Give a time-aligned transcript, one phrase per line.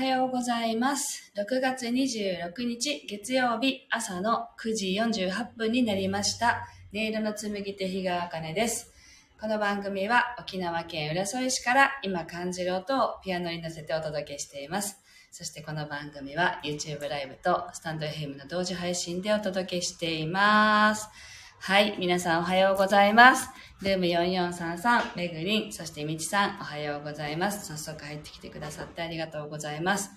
[0.00, 1.30] おはようございます。
[1.36, 6.66] 6月26日月曜日朝の9時48分になりました。
[6.94, 8.90] 音色の紡手日川茜です。
[9.38, 14.96] この番組は沖縄県浦添市から今感じる音をピアノに乗せてお届けしています。
[15.30, 21.10] そしてこの番組は YouTube ライブとスタンド FM の同時配信でお届けしています。
[21.62, 23.50] はい、皆さんおはようございます。
[23.82, 27.66] ルーム4433、めぐりん、そしてみちさん、おはようございます。
[27.66, 30.10] 早速入ってきてくださってありがとうございます。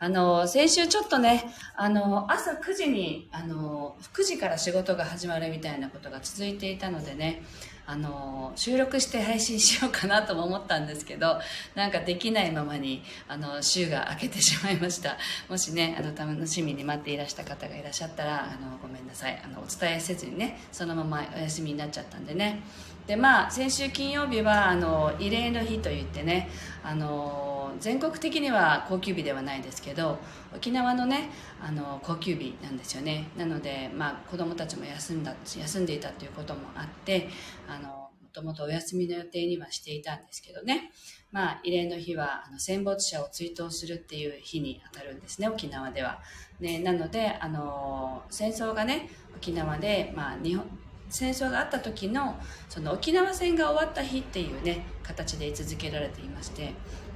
[0.00, 7.42] あの、先週ちょっとね、あの、朝9時に、あの、9時から仕事が始まるみたいなことが続いていたのでね、
[7.84, 11.40] あの、収録して配信しようかなとも思ったんですけど、
[11.74, 15.16] なんかできないままに、あの、週が明けてしまいました。
[15.48, 19.42] もしね、あの、楽しみに待っていらした方がいらっしゃったら、あの、ごめんなさい。
[19.44, 22.62] あの、お伝えせずにね、そのままお休みになっちゃったんでね。
[23.08, 26.50] でまあ先週金曜日はあの慰霊の日といってね
[26.84, 30.18] あの全国的には高級日ではないですけど
[30.54, 31.30] 沖縄のね
[31.60, 37.28] あの高級日なんですよねなので、まあ、子供たちも休んだ休んでいたということもあって
[37.66, 40.92] あのもともとお休みの予定にはしていたんですけどね、
[41.32, 46.20] まあ、慰霊の日はあの戦没者を追悼するっていう日に当たるんですね沖縄では。
[46.60, 50.66] ね、なのであの戦争がね沖縄で、まあ、日本
[51.08, 52.36] 戦争があった時の
[52.68, 56.74] その沖縄戦が終わった日っていうね形で位置づけられていまして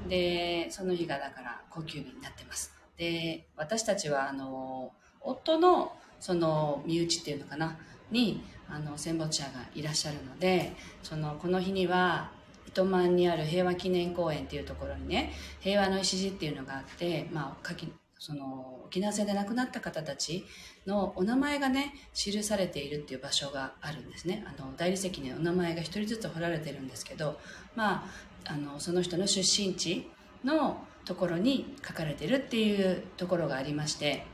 [0.09, 2.75] でその日がだから高級日になってます。
[2.97, 7.79] で私たちはあの夫のその身内っていうのかな？
[8.11, 12.31] にあの戦没者がいらっしゃるのでそのこの日には
[12.69, 17.75] 糸満にある平和記念公園っていうところにね平和の礎っていうのがあって、まあ、
[18.19, 20.45] その沖縄戦で亡くなった方たち
[20.87, 24.45] のお名前がね記されているっていう場所があるんですね。
[24.47, 27.39] あの大理石にお名前が一人ずつ彫られてるんですけど、
[27.75, 28.05] まあ、
[28.47, 30.11] あのその人の出身地
[30.45, 34.27] のところに書かれてるっていうところがありまして。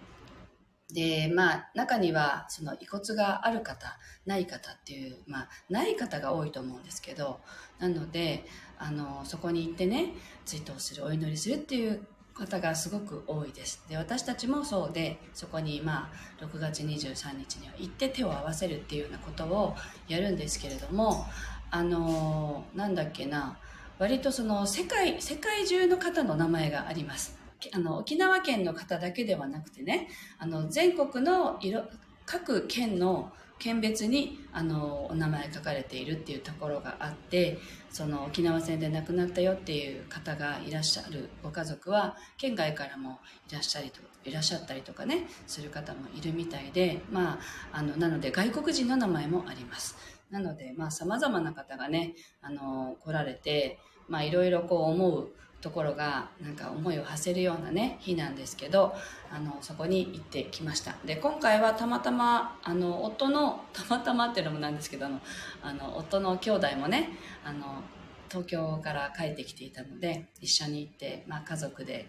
[0.91, 7.41] でまあ中にはその遺骨がある方ない方っていう、まあ、ない方が多いと思うんですけど。
[7.79, 8.45] なので
[8.79, 10.15] あのそこに行ってね
[10.45, 12.01] 追悼するお祈りするっていう
[12.35, 13.85] 方がすごく多いです。
[13.89, 16.11] で私たちもそうでそこにま
[16.41, 19.75] あ6月23日には行って手を合わせるっていうようなことを
[20.07, 21.27] やるんですけれども
[21.71, 23.59] あのなんだっけな
[23.99, 27.37] 割とその世界世界中の方の名前があります。
[27.73, 30.09] あの沖縄県の方だけではなくてね
[30.39, 31.83] あの全国の色
[32.25, 37.59] 各県の県別にあのお名前書かれているっていうところがあって
[37.91, 43.19] その沖縄戦で亡くなったよっていう方がいらっしゃるご家族は県外からも
[43.51, 47.41] いらっしゃりといらっしゃったりとかねする方もいるみたいでま
[47.73, 49.97] ああのなので外国人の名前もあります。
[50.31, 55.28] なのでまあさまざまな方がねあの来られてまあいろいろこう思う
[55.60, 58.94] ところがなんか思いを馳せるようなね日なんですけど
[59.31, 60.94] あのそこに行ってきました。
[61.05, 65.20] で今回はたまたまあの夫のたまたまっていうのもなんですけどあの
[65.62, 67.10] あの夫の兄弟もね
[67.44, 67.82] あの
[68.28, 72.06] 東京から帰ってきていたので一緒に行って、まあ、家族で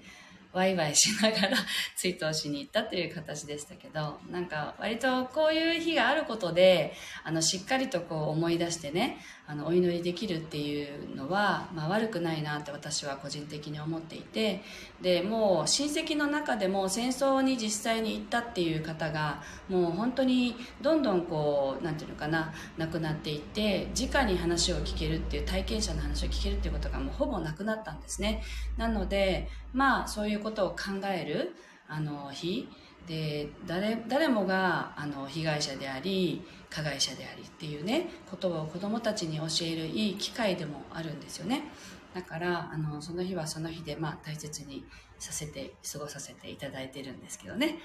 [0.51, 1.57] ワイワイしながら
[1.95, 6.93] 追悼しに行ったという形でしたけどなんか割とこういう日があることで
[7.23, 9.19] あのしっかりとこう思い出してね
[9.49, 14.61] あのお祈りできるっていうのは、まあ、悪くないなって私は個人的に思っていて
[15.01, 28.43] でもう親戚の中でも戦争に実際に行ったっていう方がもう本当にどんどんこうなんていうのかな亡くなっていって直に話を聞けるっていう体験者の話を聞けるっていうことがもうほぼなくなったんですね。
[28.77, 31.56] なのでまあそういうことを考える
[31.88, 32.68] あの日。
[33.07, 41.63] で誰誰もがあの被害者であり加害者でありっていうねことを子どもたちに教えるいい機会でもあるんですよね。
[42.13, 44.86] だからあのその日はその日で、まあ、大切に
[45.19, 47.75] させて過ごさせていただいてるんですけどね、はい、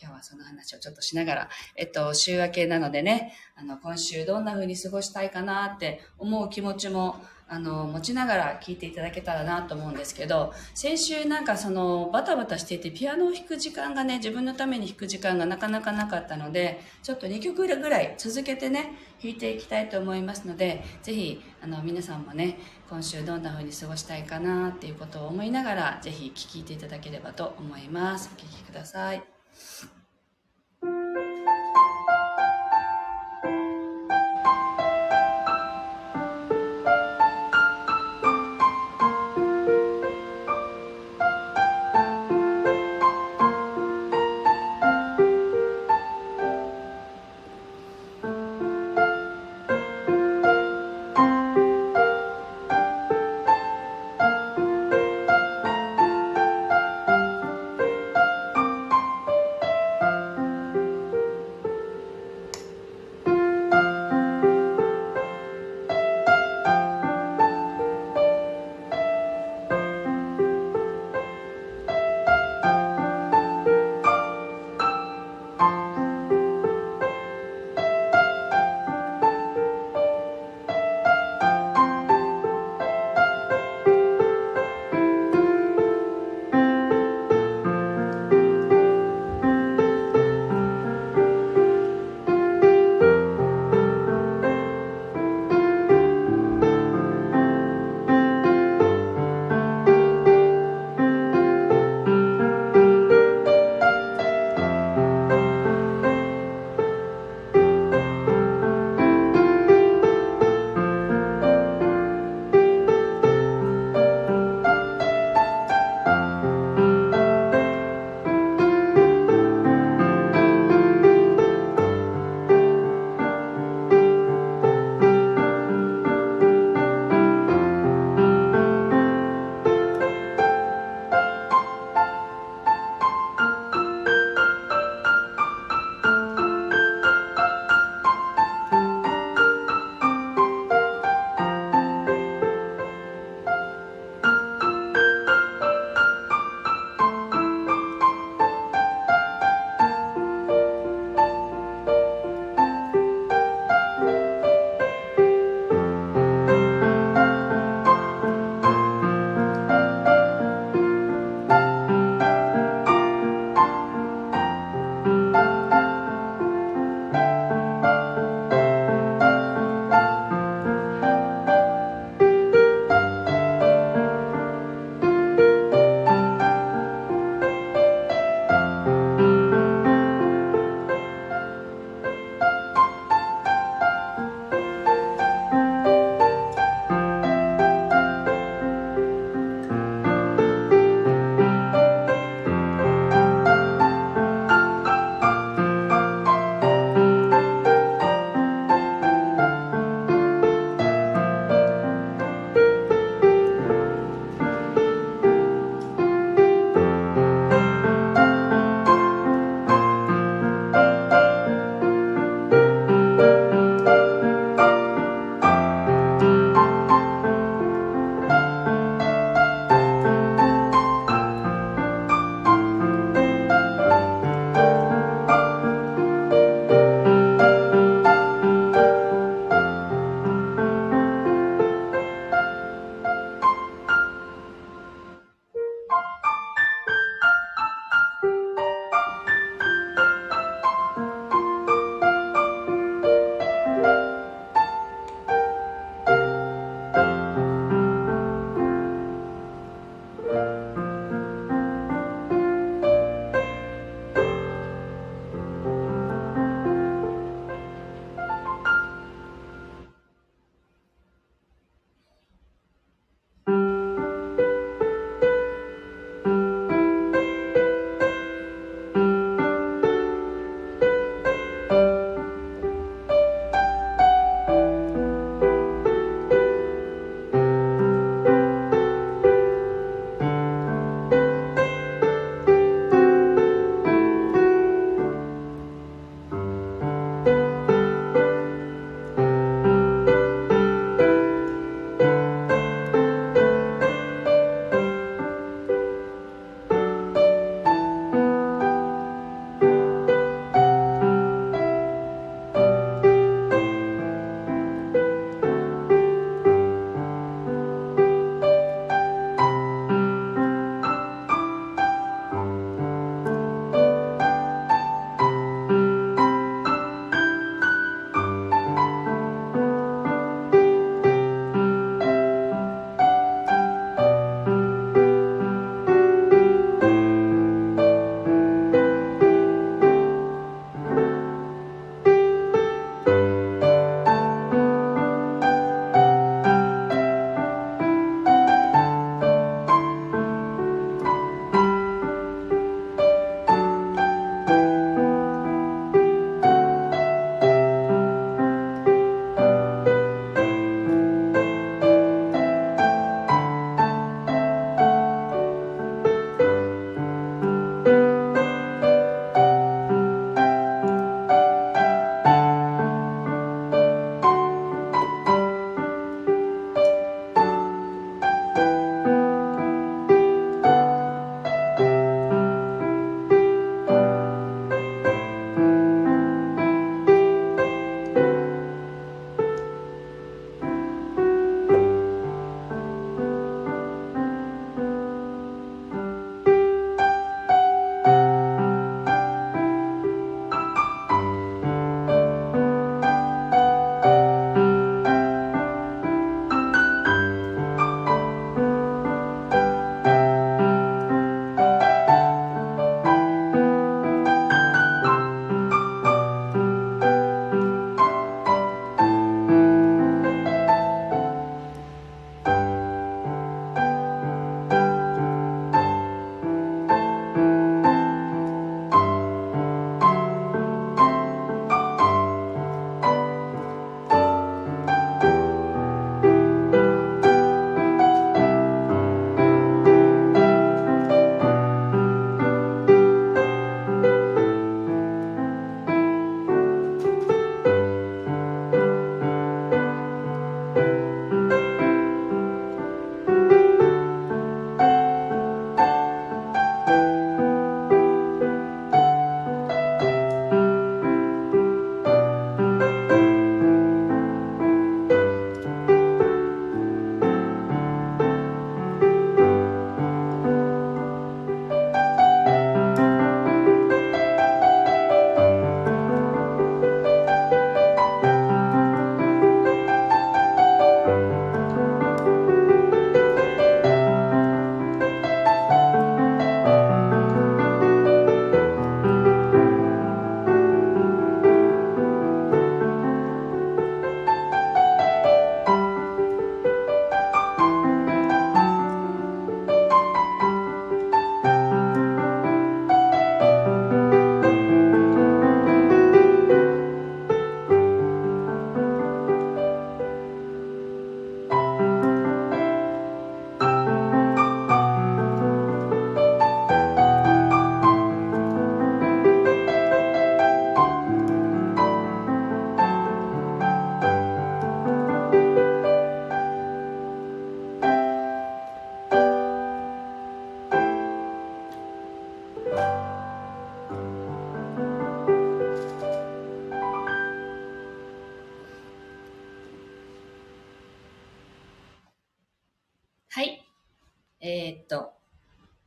[0.00, 7.16] 今日はその話をちょっとしながら、えっと、週明けなのでねあの今週どんな風に過ごしたいかなって思う気持ちも
[7.46, 18.92] あの持ちながら聞いていただけたらなと思うんですけど先週なんかそのバタバタしていてピアノを弾く時間がね自分のために弾く時間がなかなかなかったのでちょっと2曲ぐらい続けてね
[19.24, 22.58] 引いていきたいと思いますのでぜひあの皆さんもね
[22.90, 28.30] 今週どんな風に過ごしたいかなっていうことを思いながらぜひ聴いていただければと思います。
[28.36, 30.03] お聴きください。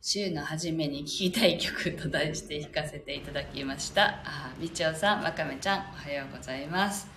[0.10, 4.22] 週の初めに聴きたい曲と題して弾かせていただきました。
[4.24, 7.10] あ、みちおさん、わかめちゃん、おはようございます。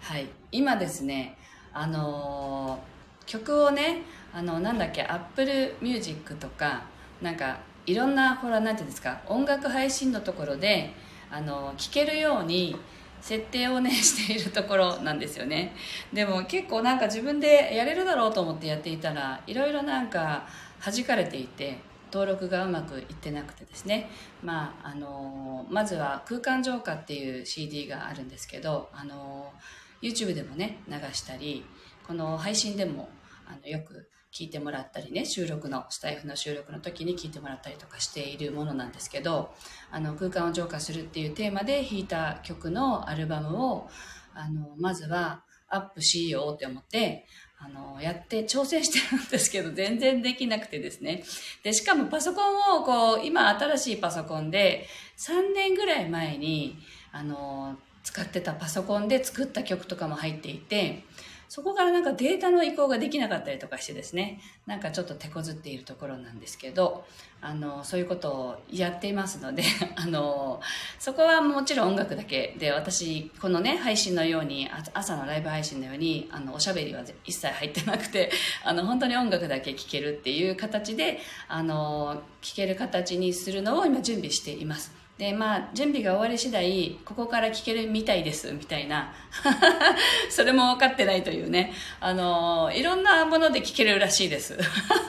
[0.00, 0.26] はい。
[0.50, 1.36] 今ですね、
[1.74, 6.84] あのー、曲をね、あの、なんだっけ、Apple Music とか、
[7.20, 10.94] なんか、いろんな、ほら、なんていうんですか、音楽配信のところで、
[11.30, 12.74] あの、聴けるように、
[13.20, 15.76] 設定をね しているところなんですよね
[16.10, 20.48] でも結構なんか自分でやれるだろうと思ってやっていたらいろいろなんか
[20.82, 21.76] 弾かれていて
[22.12, 24.10] 登録がうまくいってなくてですね、
[24.42, 29.52] まあ、あのまずは「空間浄化」っていう CD があるんですけど、あの
[30.02, 31.64] YouTube でもね流したり
[32.06, 33.08] この配信でも
[33.46, 39.52] あのよく聞いてもらったりね収録のスタイフの収録の時に聞いてもらったりとかしているものなんですけど
[39.90, 43.88] あの空間を浄化するっていうテーマで弾いた曲のアルバムを
[44.34, 47.26] あのまずはアップしようって思って
[47.62, 51.22] あの、やって挑戦してるんですけど、全然できなくてですね。
[51.62, 54.86] で、しかもパソコンを、こう、今新しいパソコンで、
[55.18, 56.78] 3年ぐらい前に、
[57.12, 61.04] あの、使ってたパソコンで作った曲とかも入っていて、
[61.50, 67.04] そこからなんかデータの移行ができなかったりとかしてですね、なんかちょっと手こずっているところなんですけど、
[67.40, 69.64] あの、そういうことをやっていますので、
[69.96, 70.60] あの、
[71.00, 78.30] そこはもちろん音楽だけで、私、このね、配信のように、朝のライブ配信のように、あの、おしゃべりは一切入ってなくて、
[78.62, 84.99] あの、本当に音楽だけ聴けるっていう形で、あの、聴ける形にするのを今準備しています。
[85.20, 89.12] で、まあ、準備が終わり次第、ここから聞けるみたいです、みたいな。
[90.30, 91.74] それも分かってないというね。
[92.00, 94.58] あの、いろんなもので聞けるらしいです。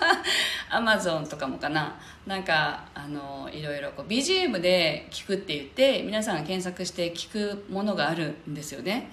[0.70, 1.96] アマゾンとかもかな。
[2.28, 9.10] なんか、あの、いろいろこう、BGM で聞くって言って、皆さんが検索して聞くものがあるんですよね。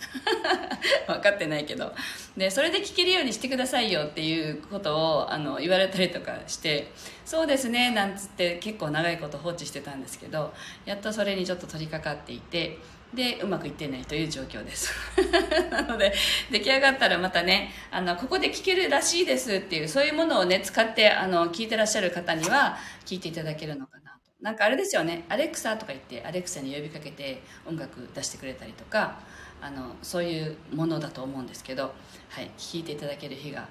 [1.08, 1.94] 分かってないけど。
[2.36, 6.92] で、それで聞けるようにしてくださいよっていうことを、あの、言われたりとかして、
[7.24, 10.52] そうですね、なんつって結構長いこと放置してたんですけど、
[10.84, 12.78] やっとそれにちょっと取り掛かっていて
[13.14, 14.92] でうまくいってないという状況です。
[15.70, 16.12] なので
[16.50, 24.18] 出来上がったらまたねあのここで聞けるらしいですっていうそういうものをね使ってあの聞いてらっしゃる方には聞いていただけるのかなと。
[24.42, 25.24] なんかあれですよね。
[25.28, 29.20] アレクサとか言ってアレクサに呼びかけて音楽出してくれたりとか
[29.60, 31.92] あのそういうものだと思うんですけど、
[32.28, 33.68] はい、聴いていただける日が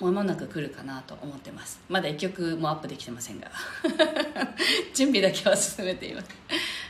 [0.00, 1.80] 間もなく来るかなと思ってます。
[1.88, 3.50] まだ1曲もアップできてませんが。
[4.94, 6.28] 準備だけは進めています。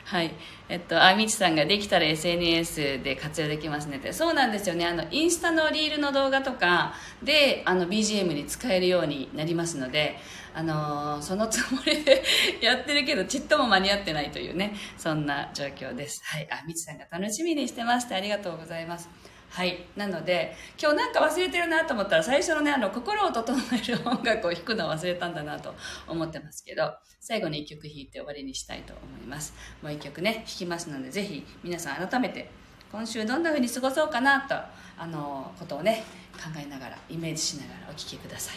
[0.05, 0.33] はい
[0.69, 4.13] えっとあみちさんができたら SNS で活用できますねって。
[4.13, 4.87] そうなんですよね。
[4.87, 10.19] あのインスタのリールの動画とかであの BGM に使えるようになりますので
[10.57, 12.25] あの、そのつもりで
[12.63, 16.23] やってるけどちっとも間に合ってないというねそんな状況です。
[16.25, 16.49] はい。
[16.51, 19.11] あみちさんが楽しみにしてましてありがとうございます。
[19.51, 19.85] はい。
[19.97, 25.75] なので今日なんか忘れてるなと思ったら最初のねあの心を整える音楽を弾くのを忘れたんだなと
[26.09, 26.91] 思ってますけど
[27.21, 29.53] 最後に1曲弾いて終わりにしたいと思います。
[29.83, 32.49] もう1曲ね弾きますのでぜひ皆さん改めて
[32.91, 34.55] 今週どんな風に過ごそうかなと
[34.99, 38.57] あのことをね考えながらイメージしながらお聴きください。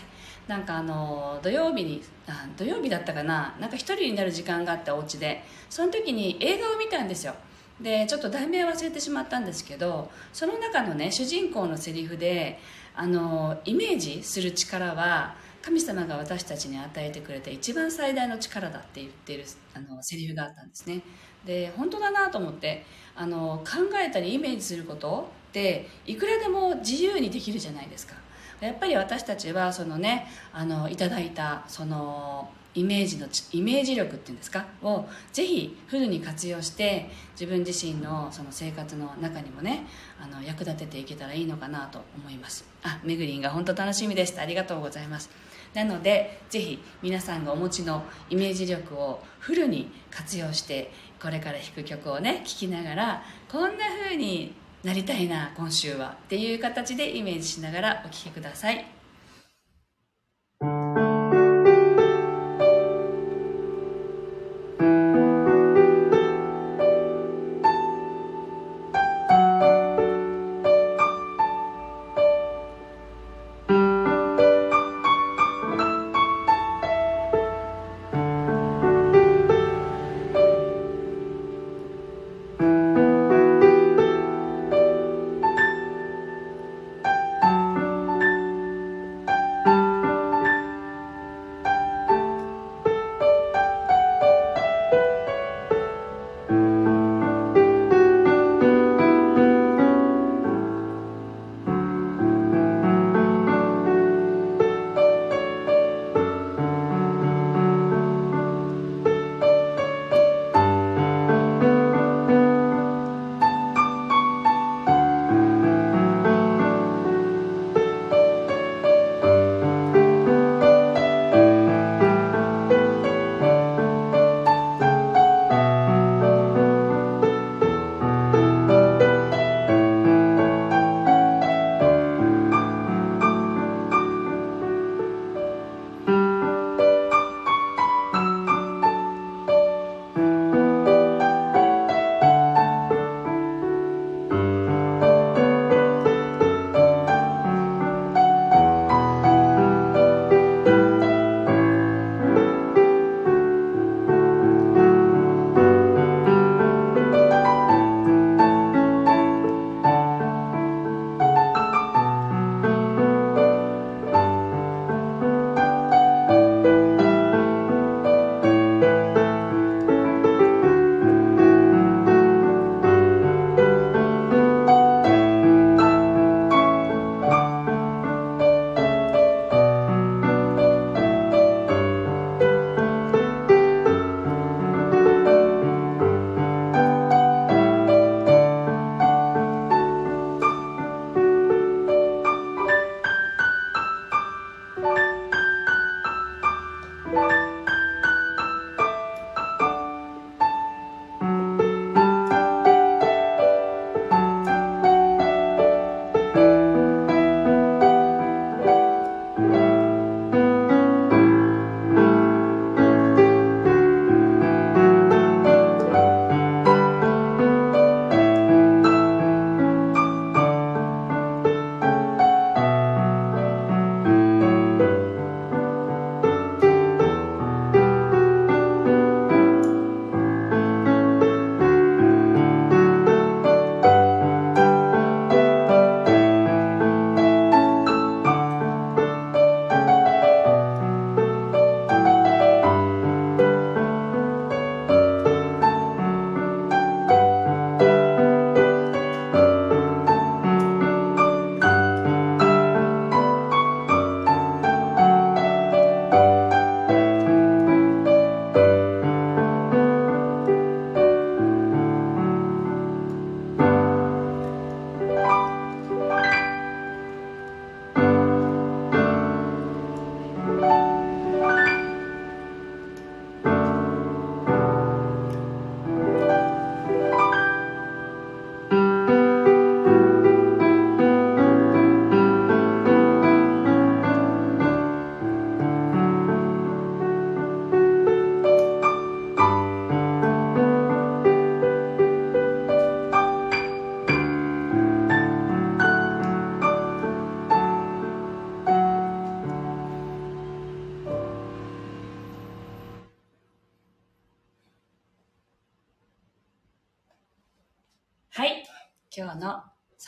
[0.50, 7.36] なんかあの土曜日にあ土曜日だったかななんか一人になる時間があったお家でその時に映画を見たんですよ。
[7.80, 12.60] でちょっと題名忘れてしまったんですけどその中のね主人公のセリフで
[12.96, 21.02] あのイメージする力は神様が私たちに与えてくれた一番最大の力だって言ってるあのセリフがあったんですね。
[21.46, 22.86] で本当だなと思って
[23.16, 28.16] あの考えたりイメージすることっていくらでも自由にできるじゃないですか。
[28.62, 34.68] やっぱり私たちはそのねあのいただいたそのイメージのイメージ力っていうんですか？
[34.84, 39.88] をぜひフルに活用して自分自身のその生活の中にもね
[40.22, 42.66] あの役立てていけたらいいのかなと思います。
[42.84, 44.44] あめぐりんが本当楽しみでした。
[44.44, 45.30] ありがとうございます。
[45.74, 50.92] なのでぜひ皆さんがお持ちのイメージ力をフルに活用して
[51.22, 56.16] これから弾く曲をね聴きながらこんな風になりたいな今週は。
[56.26, 58.99] っていう形でイメージしながらお聴きください。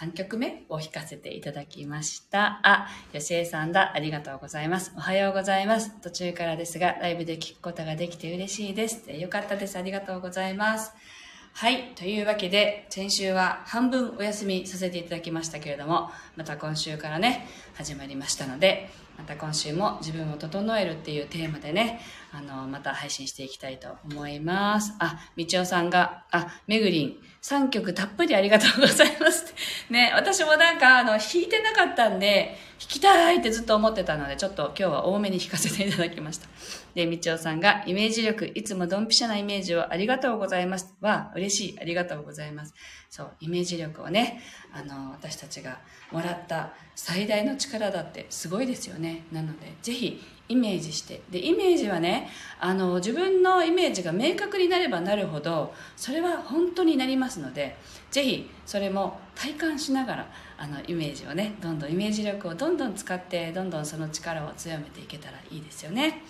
[0.02, 2.60] 3曲目を弾かせていただきました。
[2.64, 3.92] あ、吉江さんだ。
[3.94, 4.94] ありがとうございます。
[4.98, 5.92] おはようございます。
[6.02, 9.12] 途中からですが、ライブで聞くことができて嬉しいです。
[9.12, 9.78] よかったです。
[9.78, 10.92] ありがとうございます。
[11.54, 11.92] はい。
[11.96, 22.00] というわけで、先週は半分お休みさせていただきましたけれども、また今週からね、始まりましたので、また今週も自分を整えるっていうテーマでね、
[22.32, 24.96] あの、また配信していきたいと思います。
[24.98, 29.54] あ、みちおさんが、あ、めぐりん、3曲たっぷりありがとうございます
[29.92, 36.48] ね、私もなんか、あの、弾いてなかったんで、弾きたいってずっと思ってたので、ちょっと今日は多めに弾かせていただきました。
[36.94, 40.96] で、みちおさんが、イメージ力、いつもドンピシャなイメージをありがとうございます。
[41.02, 41.80] は、嬉しい。
[41.80, 42.74] ありがとうございます。
[43.10, 44.42] そう、イメージ力をね、
[44.74, 45.80] あの、私たちが
[46.12, 49.26] もらった最大の力だってすごいですよね。
[49.32, 57.78] なので、ぜひ、イメージしてでイメージはねあの自分のイメージが明確になればなるほどそれは本当になりますので
[58.12, 66.22] ぜひそれも体感しながらあのイメージをねどんどんイメージ力をどんどん使ってどんどんその力を強めていけたらいいですよね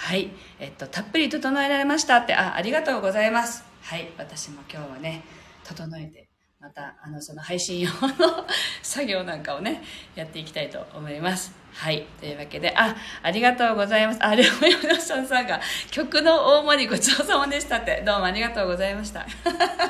[0.00, 0.30] はい。
[0.58, 2.34] えっとたっぷり整えられましたって。
[2.34, 3.62] あありがとうございます。
[3.82, 4.10] はい。
[4.16, 5.22] 私も今日はね
[5.62, 8.46] 整えてまたあのその配信用の
[8.82, 9.82] 作業なんかをね
[10.14, 11.59] やっていきたいと思います。
[11.72, 12.06] はい。
[12.20, 14.18] というわけであありがとうございます。
[14.20, 18.02] あでも山さんさんが曲の大盛りごちそうさまでしたって。
[18.04, 19.26] どうもありがとうございました。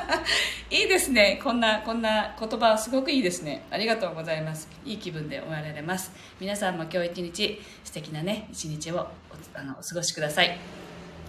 [0.70, 1.40] いいですね。
[1.42, 3.64] こんなこんな言葉すごくいいですね。
[3.70, 4.68] ありがとうございます。
[4.84, 6.12] いい気分で終わられます。
[6.38, 9.08] 皆さんも今日一日素敵なね一日を
[9.54, 10.58] あのお過ごしください。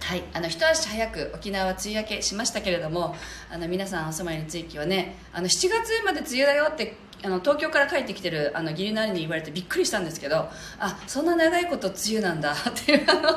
[0.04, 3.16] はい、あの一足早く沖縄は梅雨明けしましたけれども
[3.52, 12.56] あの皆さんお住まいの地域はねあの7月まで梅雨だよってあの東京から帰ってきてるあの義理の兄に言われてびっくりしたんですけどあそんな長いこと梅雨なんだ っ
[12.86, 13.30] ていうあの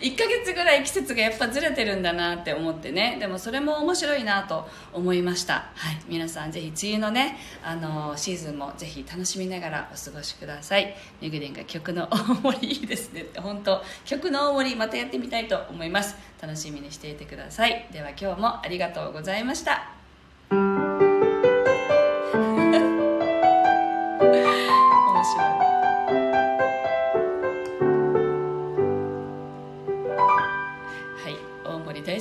[0.00, 3.16] 1ヶ月ぐらい季節がやっぱずれてるんだなって思ってね。
[3.20, 10.96] でもそれも面白いなと思いました、はい、皆さんぜひ梅雨のねあのシーズンもぜひ楽しみながらお過ごしください。
[11.20, 16.16] めぐりんが曲の大盛りいいですねって本当曲の大盛りまたやってみたいと思います。
[16.40, 17.88] 楽しみにしていてください。
[17.92, 21.05] では今日もありがとうございました。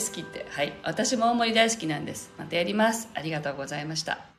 [0.05, 0.45] 好きって。
[0.49, 0.73] はい。
[0.83, 2.31] 私も大盛り大好きなんです。
[2.37, 3.09] またやります。
[3.13, 4.34] ありがとうございました。